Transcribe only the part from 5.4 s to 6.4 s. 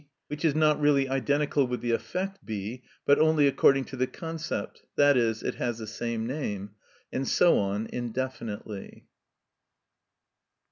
has the same